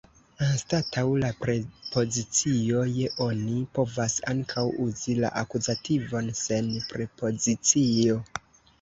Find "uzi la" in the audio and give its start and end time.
4.89-5.35